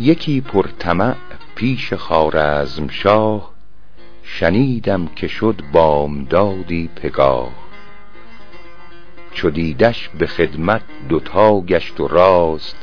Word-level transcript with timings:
یکی 0.00 0.40
پرطمع 0.40 1.14
پیش 1.54 1.92
خارزم 1.92 2.88
شاه 2.88 3.50
شنیدم 4.22 5.06
که 5.06 5.28
شد 5.28 5.62
بامدادی 5.72 6.90
پگاه. 6.96 7.52
چو 9.32 9.50
دیدش 9.50 10.08
به 10.08 10.26
خدمت 10.26 10.82
دوتا 11.08 11.60
گشت 11.60 12.00
و 12.00 12.08
راست 12.08 12.76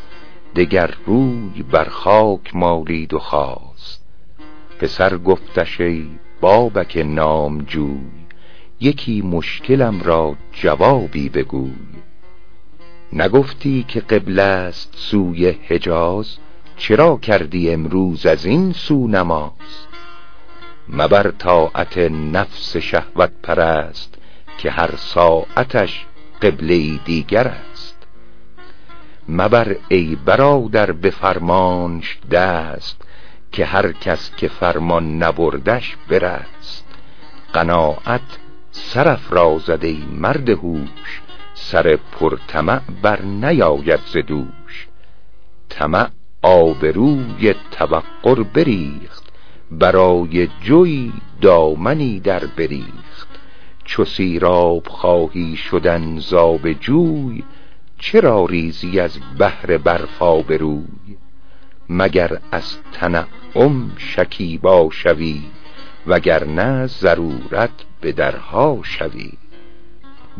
دگر 0.55 0.93
روی 1.05 1.63
بر 1.71 1.89
خاک 1.89 2.55
مالید 2.55 3.13
و 3.13 3.19
خواست. 3.19 4.05
پسر 4.79 5.17
گفتش 5.17 5.81
ای 5.81 6.07
بابک 6.41 6.97
نامجوی 6.97 7.99
یکی 8.79 9.21
مشکلم 9.21 10.01
را 10.01 10.35
جوابی 10.51 11.29
بگوی. 11.29 11.73
نگفتی 13.13 13.85
که 13.87 13.99
قبله 13.99 14.41
است 14.41 14.93
سوی 14.95 15.49
حجاز؟ 15.49 16.37
چرا 16.77 17.17
کردی 17.17 17.71
امروز 17.71 18.25
از 18.25 18.45
این 18.45 18.73
سو 18.73 19.07
نماز؟ 19.07 19.51
مبر 20.89 21.31
طاعت 21.31 21.97
نفس 21.97 22.77
شهوت 22.77 23.31
پرست 23.43 24.15
که 24.57 24.71
هر 24.71 24.95
ساعتش 24.95 26.05
قبله 26.41 26.97
دیگر 26.97 27.47
است. 27.47 27.97
مبر 29.29 29.75
ای 29.87 30.17
برادر 30.25 30.91
به 30.91 31.09
فرمانش 31.09 32.19
دست 32.31 33.01
که 33.51 33.65
هر 33.65 33.91
کس 33.91 34.31
که 34.37 34.47
فرمان 34.47 35.23
نبردش 35.23 35.97
برست. 36.09 36.85
قناعت 37.53 38.37
سرف 38.71 39.33
را 39.33 39.59
ای 39.81 40.03
مرد 40.11 40.49
هوش 40.49 41.21
سر 41.53 41.99
پرطمع 42.11 42.81
بر 43.01 43.21
نیاید 43.21 43.99
ز 44.05 44.17
دوش. 44.17 44.87
طمع 45.69 46.09
آبروی 46.47 47.55
توقر 47.71 48.43
بریخت. 48.43 49.23
برای 49.71 50.47
جوی 50.61 51.13
دامنی 51.41 52.19
در 52.19 52.45
بریخت. 52.45 53.27
چو 53.85 54.05
سیراب 54.05 54.87
خواهی 54.87 55.55
شدن 55.55 56.19
زاب 56.19 56.73
جوی 56.73 57.43
چرا 57.99 58.45
ریزی 58.45 58.99
از 58.99 59.19
بهر 59.37 59.77
برفا 59.77 60.41
بروی؟ 60.41 61.17
مگر 61.89 62.39
از 62.51 62.77
تنعم 62.93 63.91
شکیبا 63.97 64.89
شوی 64.91 65.41
وگرنه 66.07 66.87
ضرورت 66.87 67.69
به 68.01 68.11
درها 68.11 68.79
شوی؟ 68.83 69.31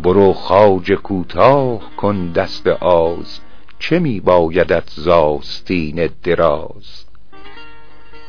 برو 0.04 0.34
خواجه 0.34 0.96
کوتاه 0.96 1.82
کن 1.98 2.32
دست 2.32 2.68
آز 2.68 3.40
چه 3.80 4.00
می 4.00 4.20
بایدت 4.20 4.90
زاستین 4.90 6.10
دراز؟ 6.24 7.06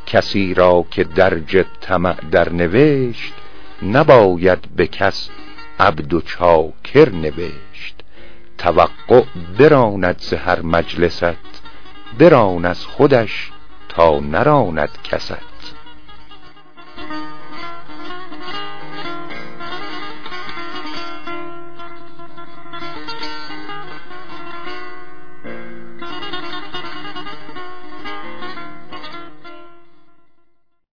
کسی 0.06 0.54
را 0.54 0.84
که 0.90 1.04
درج 1.04 1.64
طمع 1.80 2.20
در 2.30 2.52
نوشت 2.52 3.34
نباید 3.82 4.68
به 4.76 4.86
کس 4.86 5.30
عبد 5.80 6.14
و 6.14 6.20
چاکر 6.20 7.10
نوشت. 7.10 7.94
توقع 8.58 9.22
براند 9.58 10.18
ز 10.18 10.34
هر 10.34 10.62
مجلست 10.62 11.62
بران 12.18 12.64
از 12.64 12.86
خودش 12.86 13.50
تا 13.88 14.20
نراند 14.20 14.90
کست. 15.04 15.57